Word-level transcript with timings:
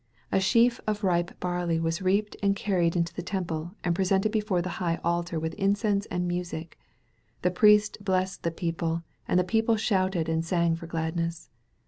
A 0.31 0.39
sheaf 0.39 0.81
of 0.87 1.03
ripe 1.03 1.39
barley 1.39 1.79
was 1.79 2.01
reaped 2.01 2.35
and 2.41 2.55
carried 2.55 2.95
into 2.95 3.13
the 3.13 3.21
Temple 3.21 3.75
and 3.83 3.93
presented 3.93 4.31
before 4.31 4.59
the 4.59 4.79
high 4.81 4.99
altar 5.03 5.39
with 5.39 5.53
incense 5.59 6.07
and 6.07 6.27
music. 6.27 6.79
The 7.43 7.51
priests 7.51 7.99
blessed 8.01 8.41
the 8.41 8.49
people, 8.49 9.03
and 9.27 9.39
the 9.39 9.43
people 9.43 9.75
shouted 9.75 10.27
and 10.27 10.43
sang 10.43 10.75
for 10.75 10.87
gladness. 10.87 11.51